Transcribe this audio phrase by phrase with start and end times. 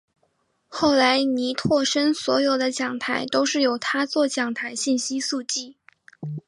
[0.67, 5.77] 后来倪柝声所有的讲台都是由他作讲台信息速记。